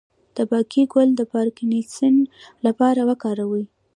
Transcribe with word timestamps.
د 0.35 0.37
باقلي 0.49 0.83
ګل 0.93 1.09
د 1.15 1.21
پارکنسن 1.33 2.15
لپاره 2.65 3.01
وکاروئ 3.09 3.65